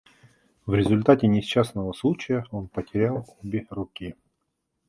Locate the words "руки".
3.69-4.15